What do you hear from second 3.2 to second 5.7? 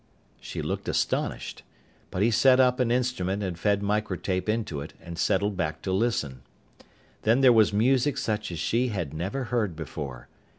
and fed microtape into it and settled